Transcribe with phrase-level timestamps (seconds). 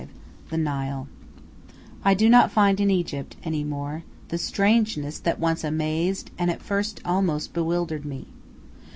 [0.01, 0.07] V
[0.49, 1.07] THE NILE
[2.03, 6.63] I do not find in Egypt any more the strangeness that once amazed, and at
[6.63, 8.25] first almost bewildered me.